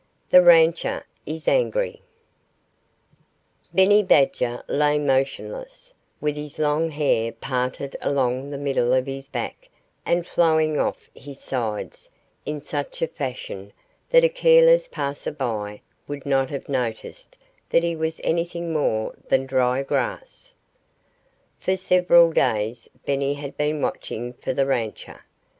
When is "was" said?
17.99-18.19